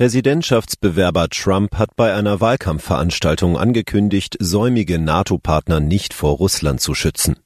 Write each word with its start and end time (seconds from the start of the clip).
Präsidentschaftsbewerber 0.00 1.28
Trump 1.28 1.76
hat 1.76 1.94
bei 1.94 2.14
einer 2.14 2.40
Wahlkampfveranstaltung 2.40 3.58
angekündigt, 3.58 4.34
säumige 4.40 4.98
NATO-Partner 4.98 5.80
nicht 5.80 6.14
vor 6.14 6.38
Russland 6.38 6.80
zu 6.80 6.94
schützen. 6.94 7.36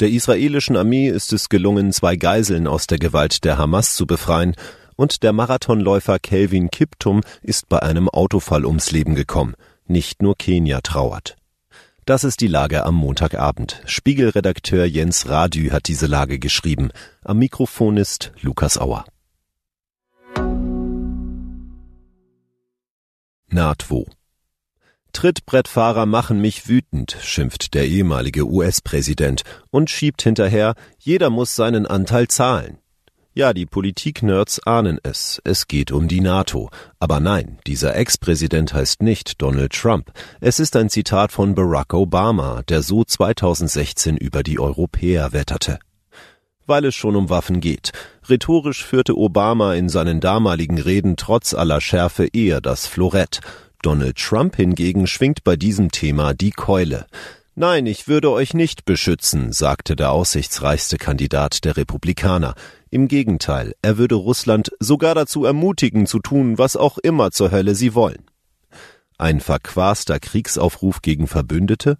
Der 0.00 0.08
israelischen 0.08 0.78
Armee 0.78 1.10
ist 1.10 1.34
es 1.34 1.50
gelungen, 1.50 1.92
zwei 1.92 2.16
Geiseln 2.16 2.66
aus 2.66 2.86
der 2.86 2.98
Gewalt 2.98 3.44
der 3.44 3.58
Hamas 3.58 3.96
zu 3.96 4.06
befreien, 4.06 4.54
und 4.96 5.22
der 5.22 5.34
Marathonläufer 5.34 6.18
Kelvin 6.18 6.70
Kiptum 6.70 7.20
ist 7.42 7.68
bei 7.68 7.82
einem 7.82 8.08
Autofall 8.08 8.64
ums 8.64 8.92
Leben 8.92 9.14
gekommen. 9.14 9.52
Nicht 9.86 10.22
nur 10.22 10.38
Kenia 10.38 10.80
trauert. 10.80 11.36
Das 12.06 12.24
ist 12.24 12.40
die 12.40 12.48
Lage 12.48 12.86
am 12.86 12.94
Montagabend. 12.94 13.82
Spiegelredakteur 13.84 14.86
Jens 14.86 15.28
Radü 15.28 15.68
hat 15.68 15.86
diese 15.86 16.06
Lage 16.06 16.38
geschrieben. 16.38 16.92
Am 17.22 17.38
Mikrofon 17.38 17.98
ist 17.98 18.32
Lukas 18.40 18.78
Auer. 18.78 19.04
NATO. 23.52 24.06
Trittbrettfahrer 25.12 26.06
machen 26.06 26.40
mich 26.40 26.68
wütend, 26.68 27.16
schimpft 27.20 27.74
der 27.74 27.86
ehemalige 27.86 28.46
US-Präsident 28.46 29.42
und 29.70 29.90
schiebt 29.90 30.22
hinterher, 30.22 30.74
jeder 30.98 31.30
muss 31.30 31.56
seinen 31.56 31.86
Anteil 31.86 32.28
zahlen. 32.28 32.78
Ja, 33.32 33.52
die 33.52 33.66
Politik-Nerds 33.66 34.66
ahnen 34.66 34.98
es. 35.02 35.40
Es 35.44 35.68
geht 35.68 35.92
um 35.92 36.08
die 36.08 36.20
NATO. 36.20 36.70
Aber 36.98 37.20
nein, 37.20 37.58
dieser 37.66 37.94
Ex-Präsident 37.96 38.74
heißt 38.74 39.02
nicht 39.02 39.40
Donald 39.40 39.72
Trump. 39.72 40.12
Es 40.40 40.58
ist 40.58 40.76
ein 40.76 40.90
Zitat 40.90 41.32
von 41.32 41.54
Barack 41.54 41.94
Obama, 41.94 42.62
der 42.68 42.82
so 42.82 43.04
2016 43.04 44.16
über 44.16 44.42
die 44.42 44.58
Europäer 44.58 45.32
wetterte 45.32 45.78
weil 46.70 46.86
es 46.86 46.94
schon 46.94 47.16
um 47.16 47.28
Waffen 47.28 47.60
geht. 47.60 47.90
Rhetorisch 48.30 48.84
führte 48.84 49.16
Obama 49.16 49.74
in 49.74 49.88
seinen 49.88 50.20
damaligen 50.20 50.78
Reden 50.78 51.16
trotz 51.16 51.52
aller 51.52 51.80
Schärfe 51.80 52.28
eher 52.32 52.60
das 52.60 52.86
Florett. 52.86 53.40
Donald 53.82 54.16
Trump 54.16 54.56
hingegen 54.56 55.06
schwingt 55.06 55.42
bei 55.42 55.56
diesem 55.56 55.90
Thema 55.90 56.32
die 56.32 56.52
Keule. 56.52 57.06
Nein, 57.56 57.86
ich 57.86 58.08
würde 58.08 58.30
euch 58.30 58.54
nicht 58.54 58.84
beschützen, 58.84 59.52
sagte 59.52 59.96
der 59.96 60.12
aussichtsreichste 60.12 60.96
Kandidat 60.96 61.64
der 61.64 61.76
Republikaner. 61.76 62.54
Im 62.90 63.08
Gegenteil, 63.08 63.74
er 63.82 63.98
würde 63.98 64.14
Russland 64.14 64.70
sogar 64.78 65.14
dazu 65.14 65.44
ermutigen 65.44 66.06
zu 66.06 66.20
tun, 66.20 66.56
was 66.56 66.76
auch 66.76 66.98
immer 66.98 67.32
zur 67.32 67.50
Hölle 67.50 67.74
sie 67.74 67.94
wollen. 67.94 68.24
Ein 69.18 69.40
verquaster 69.40 70.20
Kriegsaufruf 70.20 71.02
gegen 71.02 71.26
Verbündete? 71.26 71.98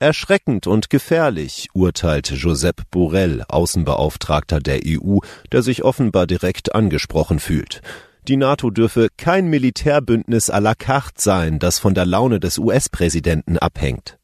Erschreckend 0.00 0.68
und 0.68 0.90
gefährlich, 0.90 1.70
urteilt 1.72 2.30
Josep 2.30 2.82
Borrell, 2.92 3.42
Außenbeauftragter 3.48 4.60
der 4.60 4.82
EU, 4.86 5.18
der 5.50 5.62
sich 5.62 5.82
offenbar 5.82 6.28
direkt 6.28 6.72
angesprochen 6.72 7.40
fühlt. 7.40 7.82
Die 8.28 8.36
NATO 8.36 8.70
dürfe 8.70 9.08
kein 9.16 9.48
Militärbündnis 9.48 10.52
à 10.52 10.60
la 10.60 10.76
carte 10.76 11.20
sein, 11.20 11.58
das 11.58 11.80
von 11.80 11.94
der 11.94 12.06
Laune 12.06 12.38
des 12.38 12.58
US-Präsidenten 12.58 13.58
abhängt. 13.58 14.18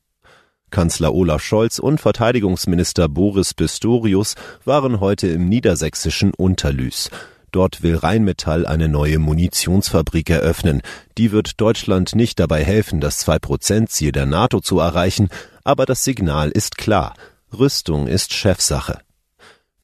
Kanzler 0.70 1.12
Olaf 1.12 1.42
Scholz 1.42 1.80
und 1.80 2.00
Verteidigungsminister 2.00 3.08
Boris 3.08 3.52
Pistorius 3.52 4.36
waren 4.64 5.00
heute 5.00 5.27
im 5.27 5.48
niedersächsischen 5.48 6.33
Unterlüß. 6.34 7.11
Dort 7.55 7.85
will 7.85 7.95
Rheinmetall 7.95 8.67
eine 8.67 8.89
neue 8.89 9.21
Munitionsfabrik 9.21 10.29
eröffnen. 10.29 10.83
Die 11.17 11.31
wird 11.31 11.61
Deutschland 11.61 12.17
nicht 12.17 12.41
dabei 12.41 12.65
helfen, 12.65 13.01
das 13.01 13.25
2-Prozent-Ziel 13.25 14.11
der 14.11 14.27
NATO 14.27 14.59
zu 14.59 14.81
erreichen, 14.81 15.29
aber 15.63 15.87
das 15.87 16.03
Signal 16.03 16.51
ist 16.51 16.77
klar. 16.77 17.15
Rüstung 17.57 18.09
ist 18.09 18.33
Chefsache. 18.33 18.99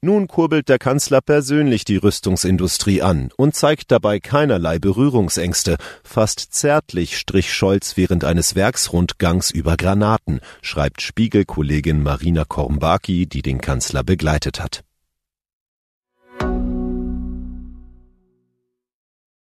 Nun 0.00 0.26
kurbelt 0.26 0.68
der 0.68 0.80
Kanzler 0.80 1.20
persönlich 1.20 1.84
die 1.84 1.98
Rüstungsindustrie 1.98 3.02
an 3.02 3.30
und 3.36 3.54
zeigt 3.54 3.92
dabei 3.92 4.18
keinerlei 4.18 4.80
Berührungsängste. 4.80 5.76
Fast 6.02 6.52
zärtlich 6.52 7.16
strich 7.16 7.54
Scholz 7.54 7.96
während 7.96 8.24
eines 8.24 8.56
Werksrundgangs 8.56 9.52
über 9.52 9.76
Granaten, 9.76 10.40
schreibt 10.60 11.02
Spiegelkollegin 11.02 12.02
Marina 12.02 12.44
Kornbaki, 12.44 13.28
die 13.28 13.42
den 13.42 13.60
Kanzler 13.60 14.02
begleitet 14.02 14.60
hat. 14.60 14.82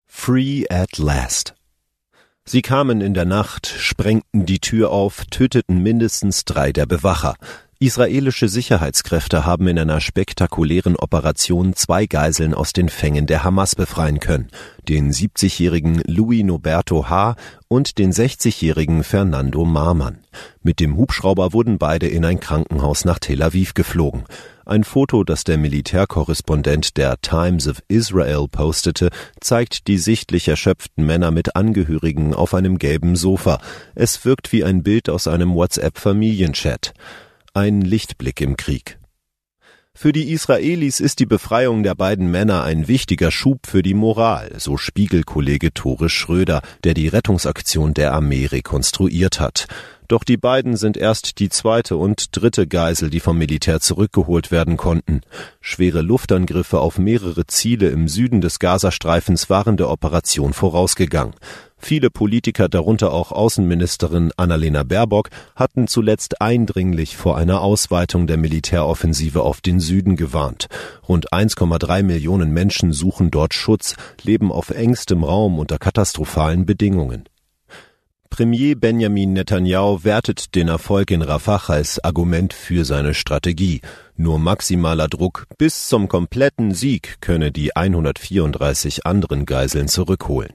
Free 0.06 0.66
at 0.68 0.98
last. 0.98 1.54
Sie 2.44 2.62
kamen 2.62 3.00
in 3.00 3.12
der 3.12 3.24
Nacht, 3.24 3.66
sprengten 3.66 4.46
die 4.46 4.60
Tür 4.60 4.90
auf, 4.90 5.24
töteten 5.30 5.82
mindestens 5.82 6.44
drei 6.44 6.72
der 6.72 6.86
Bewacher. 6.86 7.34
Israelische 7.86 8.48
Sicherheitskräfte 8.48 9.46
haben 9.46 9.68
in 9.68 9.78
einer 9.78 10.00
spektakulären 10.00 10.96
Operation 10.96 11.72
zwei 11.74 12.06
Geiseln 12.06 12.52
aus 12.52 12.72
den 12.72 12.88
Fängen 12.88 13.26
der 13.26 13.44
Hamas 13.44 13.76
befreien 13.76 14.18
können, 14.18 14.48
den 14.88 15.12
70-jährigen 15.12 16.02
Louis 16.04 16.42
Noberto 16.42 17.08
H. 17.08 17.36
und 17.68 17.98
den 17.98 18.12
60-jährigen 18.12 19.04
Fernando 19.04 19.64
Marman. 19.64 20.18
Mit 20.64 20.80
dem 20.80 20.96
Hubschrauber 20.96 21.52
wurden 21.52 21.78
beide 21.78 22.08
in 22.08 22.24
ein 22.24 22.40
Krankenhaus 22.40 23.04
nach 23.04 23.20
Tel 23.20 23.40
Aviv 23.40 23.74
geflogen. 23.74 24.24
Ein 24.64 24.82
Foto, 24.82 25.22
das 25.22 25.44
der 25.44 25.56
Militärkorrespondent 25.56 26.96
der 26.96 27.20
Times 27.20 27.68
of 27.68 27.84
Israel 27.86 28.48
postete, 28.50 29.10
zeigt 29.40 29.86
die 29.86 29.98
sichtlich 29.98 30.48
erschöpften 30.48 31.06
Männer 31.06 31.30
mit 31.30 31.54
Angehörigen 31.54 32.34
auf 32.34 32.52
einem 32.52 32.78
gelben 32.78 33.14
Sofa. 33.14 33.60
Es 33.94 34.24
wirkt 34.24 34.50
wie 34.50 34.64
ein 34.64 34.82
Bild 34.82 35.08
aus 35.08 35.28
einem 35.28 35.54
WhatsApp-Familienchat. 35.54 36.92
Ein 37.56 37.80
Lichtblick 37.80 38.42
im 38.42 38.58
Krieg. 38.58 38.98
Für 39.94 40.12
die 40.12 40.30
Israelis 40.30 41.00
ist 41.00 41.20
die 41.20 41.24
Befreiung 41.24 41.84
der 41.84 41.94
beiden 41.94 42.30
Männer 42.30 42.64
ein 42.64 42.86
wichtiger 42.86 43.30
Schub 43.30 43.66
für 43.66 43.82
die 43.82 43.94
Moral, 43.94 44.52
so 44.58 44.76
Spiegelkollege 44.76 45.72
Tore 45.72 46.10
Schröder, 46.10 46.60
der 46.84 46.92
die 46.92 47.08
Rettungsaktion 47.08 47.94
der 47.94 48.12
Armee 48.12 48.44
rekonstruiert 48.44 49.40
hat. 49.40 49.68
Doch 50.08 50.22
die 50.22 50.36
beiden 50.36 50.76
sind 50.76 50.96
erst 50.96 51.40
die 51.40 51.48
zweite 51.48 51.96
und 51.96 52.28
dritte 52.36 52.66
Geisel, 52.66 53.10
die 53.10 53.20
vom 53.20 53.38
Militär 53.38 53.80
zurückgeholt 53.80 54.50
werden 54.50 54.76
konnten. 54.76 55.22
Schwere 55.60 56.02
Luftangriffe 56.02 56.78
auf 56.78 56.98
mehrere 56.98 57.46
Ziele 57.46 57.88
im 57.88 58.06
Süden 58.06 58.40
des 58.40 58.58
Gazastreifens 58.60 59.50
waren 59.50 59.76
der 59.76 59.90
Operation 59.90 60.52
vorausgegangen. 60.52 61.34
Viele 61.78 62.08
Politiker, 62.08 62.68
darunter 62.68 63.12
auch 63.12 63.32
Außenministerin 63.32 64.32
Annalena 64.36 64.82
Baerbock, 64.82 65.28
hatten 65.54 65.88
zuletzt 65.88 66.40
eindringlich 66.40 67.16
vor 67.16 67.36
einer 67.36 67.60
Ausweitung 67.60 68.26
der 68.26 68.38
Militäroffensive 68.38 69.42
auf 69.42 69.60
den 69.60 69.78
Süden 69.78 70.16
gewarnt. 70.16 70.68
Rund 71.06 71.32
1,3 71.32 72.02
Millionen 72.02 72.50
Menschen 72.52 72.92
suchen 72.92 73.30
dort 73.30 73.54
Schutz, 73.54 73.94
leben 74.22 74.50
auf 74.52 74.70
engstem 74.70 75.22
Raum 75.22 75.58
unter 75.58 75.78
katastrophalen 75.78 76.64
Bedingungen. 76.64 77.24
Premier 78.36 78.74
Benjamin 78.74 79.32
Netanyahu 79.32 80.04
wertet 80.04 80.54
den 80.54 80.68
Erfolg 80.68 81.10
in 81.10 81.22
Rafah 81.22 81.72
als 81.72 82.04
Argument 82.04 82.52
für 82.52 82.84
seine 82.84 83.14
Strategie. 83.14 83.80
Nur 84.14 84.38
maximaler 84.38 85.08
Druck 85.08 85.46
bis 85.56 85.88
zum 85.88 86.06
kompletten 86.06 86.74
Sieg 86.74 87.16
könne 87.22 87.50
die 87.50 87.74
134 87.74 89.06
anderen 89.06 89.46
Geiseln 89.46 89.88
zurückholen. 89.88 90.52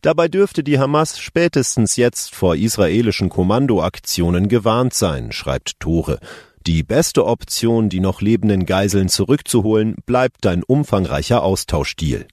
Dabei 0.00 0.28
dürfte 0.28 0.64
die 0.64 0.78
Hamas 0.78 1.18
spätestens 1.18 1.96
jetzt 1.96 2.34
vor 2.34 2.56
israelischen 2.56 3.28
Kommandoaktionen 3.28 4.48
gewarnt 4.48 4.94
sein, 4.94 5.30
schreibt 5.30 5.80
Tore. 5.80 6.20
Die 6.66 6.82
beste 6.82 7.26
Option, 7.26 7.90
die 7.90 8.00
noch 8.00 8.22
lebenden 8.22 8.64
Geiseln 8.64 9.10
zurückzuholen, 9.10 9.96
bleibt 10.06 10.46
ein 10.46 10.62
umfangreicher 10.62 11.42
Austauschdeal. 11.42 12.26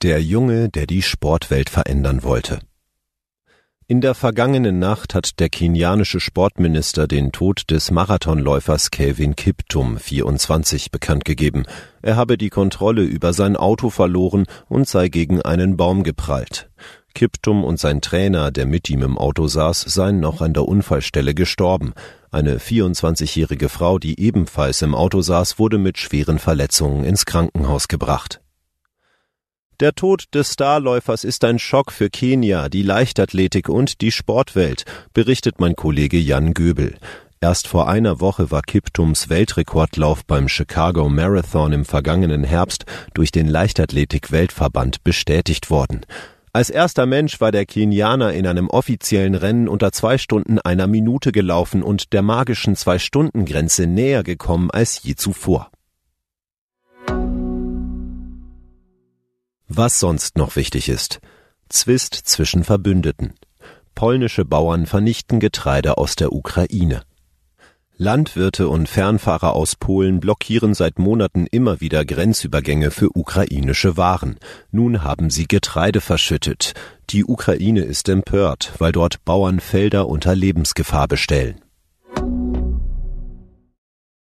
Der 0.00 0.22
Junge, 0.22 0.68
der 0.68 0.86
die 0.86 1.02
Sportwelt 1.02 1.68
verändern 1.68 2.22
wollte. 2.22 2.60
In 3.88 4.00
der 4.00 4.14
vergangenen 4.14 4.78
Nacht 4.78 5.12
hat 5.12 5.40
der 5.40 5.48
kenianische 5.48 6.20
Sportminister 6.20 7.08
den 7.08 7.32
Tod 7.32 7.64
des 7.68 7.90
Marathonläufers 7.90 8.92
Kelvin 8.92 9.34
Kiptum, 9.34 9.98
24, 9.98 10.92
bekannt 10.92 11.24
gegeben. 11.24 11.64
Er 12.00 12.14
habe 12.14 12.38
die 12.38 12.48
Kontrolle 12.48 13.02
über 13.02 13.32
sein 13.32 13.56
Auto 13.56 13.90
verloren 13.90 14.44
und 14.68 14.86
sei 14.86 15.08
gegen 15.08 15.42
einen 15.42 15.76
Baum 15.76 16.04
geprallt. 16.04 16.70
Kiptum 17.12 17.64
und 17.64 17.80
sein 17.80 18.00
Trainer, 18.00 18.52
der 18.52 18.66
mit 18.66 18.88
ihm 18.88 19.02
im 19.02 19.18
Auto 19.18 19.48
saß, 19.48 19.80
seien 19.80 20.20
noch 20.20 20.42
an 20.42 20.52
der 20.52 20.68
Unfallstelle 20.68 21.34
gestorben. 21.34 21.92
Eine 22.30 22.58
24-jährige 22.58 23.68
Frau, 23.68 23.98
die 23.98 24.20
ebenfalls 24.20 24.80
im 24.82 24.94
Auto 24.94 25.22
saß, 25.22 25.58
wurde 25.58 25.78
mit 25.78 25.98
schweren 25.98 26.38
Verletzungen 26.38 27.02
ins 27.02 27.26
Krankenhaus 27.26 27.88
gebracht. 27.88 28.40
Der 29.80 29.94
Tod 29.94 30.24
des 30.34 30.54
Starläufers 30.54 31.22
ist 31.22 31.44
ein 31.44 31.60
Schock 31.60 31.92
für 31.92 32.10
Kenia, 32.10 32.68
die 32.68 32.82
Leichtathletik 32.82 33.68
und 33.68 34.00
die 34.00 34.10
Sportwelt, 34.10 34.84
berichtet 35.14 35.60
mein 35.60 35.76
Kollege 35.76 36.18
Jan 36.18 36.52
Göbel. 36.52 36.96
Erst 37.40 37.68
vor 37.68 37.88
einer 37.88 38.18
Woche 38.18 38.50
war 38.50 38.62
Kiptums 38.62 39.28
Weltrekordlauf 39.28 40.24
beim 40.24 40.48
Chicago 40.48 41.08
Marathon 41.08 41.72
im 41.72 41.84
vergangenen 41.84 42.42
Herbst 42.42 42.86
durch 43.14 43.30
den 43.30 43.46
Leichtathletik-Weltverband 43.46 45.04
bestätigt 45.04 45.70
worden. 45.70 46.00
Als 46.52 46.70
erster 46.70 47.06
Mensch 47.06 47.40
war 47.40 47.52
der 47.52 47.64
Kenianer 47.64 48.32
in 48.32 48.48
einem 48.48 48.68
offiziellen 48.70 49.36
Rennen 49.36 49.68
unter 49.68 49.92
zwei 49.92 50.18
Stunden 50.18 50.58
einer 50.58 50.88
Minute 50.88 51.30
gelaufen 51.30 51.84
und 51.84 52.12
der 52.12 52.22
magischen 52.22 52.74
Zwei-Stunden-Grenze 52.74 53.86
näher 53.86 54.24
gekommen 54.24 54.72
als 54.72 55.04
je 55.04 55.14
zuvor. 55.14 55.70
Was 59.70 60.00
sonst 60.00 60.38
noch 60.38 60.56
wichtig 60.56 60.88
ist. 60.88 61.20
Zwist 61.68 62.14
zwischen 62.14 62.64
Verbündeten. 62.64 63.34
Polnische 63.94 64.46
Bauern 64.46 64.86
vernichten 64.86 65.40
Getreide 65.40 65.98
aus 65.98 66.16
der 66.16 66.32
Ukraine. 66.32 67.02
Landwirte 67.98 68.68
und 68.68 68.88
Fernfahrer 68.88 69.54
aus 69.54 69.76
Polen 69.76 70.20
blockieren 70.20 70.72
seit 70.72 70.98
Monaten 70.98 71.46
immer 71.50 71.82
wieder 71.82 72.06
Grenzübergänge 72.06 72.90
für 72.90 73.14
ukrainische 73.14 73.98
Waren. 73.98 74.38
Nun 74.70 75.02
haben 75.02 75.28
sie 75.28 75.46
Getreide 75.46 76.00
verschüttet. 76.00 76.72
Die 77.10 77.26
Ukraine 77.26 77.82
ist 77.82 78.08
empört, 78.08 78.72
weil 78.78 78.92
dort 78.92 79.22
Bauern 79.26 79.60
Felder 79.60 80.08
unter 80.08 80.34
Lebensgefahr 80.34 81.08
bestellen. 81.08 81.60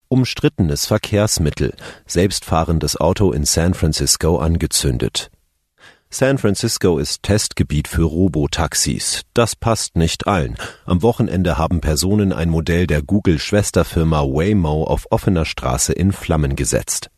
Umstrittenes 0.09 0.85
Verkehrsmittel, 0.85 1.73
selbstfahrendes 2.05 2.99
Auto 2.99 3.31
in 3.31 3.45
San 3.45 3.73
Francisco 3.73 4.39
angezündet. 4.39 5.29
San 6.09 6.37
Francisco 6.37 6.99
ist 6.99 7.23
Testgebiet 7.23 7.87
für 7.89 8.03
Robotaxis. 8.03 9.23
Das 9.33 9.57
passt 9.57 9.97
nicht 9.97 10.25
allen. 10.25 10.55
Am 10.85 11.01
Wochenende 11.01 11.57
haben 11.57 11.81
Personen 11.81 12.31
ein 12.31 12.49
Modell 12.49 12.87
der 12.87 13.01
Google-Schwesterfirma 13.01 14.21
Waymo 14.21 14.85
auf 14.85 15.07
offener 15.11 15.43
Straße 15.43 15.91
in 15.91 16.13
Flammen 16.13 16.55
gesetzt. 16.55 17.09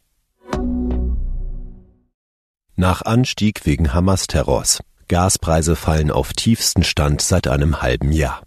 Nach 2.75 3.03
Anstieg 3.03 3.65
wegen 3.65 3.94
Hamas-Terrors. 3.94 4.81
Gaspreise 5.07 5.75
fallen 5.75 6.12
auf 6.12 6.33
tiefsten 6.33 6.83
Stand 6.83 7.21
seit 7.21 7.47
einem 7.47 7.81
halben 7.81 8.12
Jahr. 8.12 8.41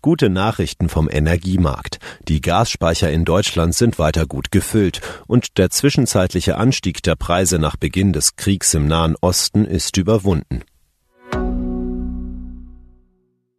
Gute 0.00 0.28
Nachrichten 0.28 0.88
vom 0.88 1.08
Energiemarkt. 1.10 1.98
Die 2.28 2.40
Gasspeicher 2.40 3.10
in 3.10 3.24
Deutschland 3.26 3.74
sind 3.74 3.98
weiter 3.98 4.26
gut 4.26 4.50
gefüllt 4.50 5.00
und 5.26 5.58
der 5.58 5.68
zwischenzeitliche 5.70 6.56
Anstieg 6.56 7.02
der 7.02 7.16
Preise 7.16 7.58
nach 7.58 7.76
Beginn 7.76 8.14
des 8.14 8.36
Kriegs 8.36 8.72
im 8.72 8.86
Nahen 8.86 9.14
Osten 9.20 9.66
ist 9.66 9.98
überwunden. 9.98 10.62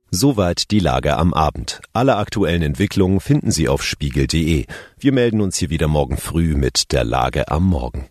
Soweit 0.09 0.71
die 0.71 0.79
Lage 0.79 1.17
am 1.17 1.33
Abend. 1.33 1.81
Alle 1.94 2.15
aktuellen 2.15 2.62
Entwicklungen 2.62 3.19
finden 3.19 3.51
Sie 3.51 3.67
auf 3.67 3.83
spiegel.de. 3.83 4.65
Wir 4.97 5.12
melden 5.12 5.41
uns 5.41 5.57
hier 5.57 5.69
wieder 5.69 5.88
morgen 5.88 6.17
früh 6.17 6.56
mit 6.56 6.91
der 6.91 7.03
Lage 7.03 7.50
am 7.50 7.65
Morgen. 7.65 8.07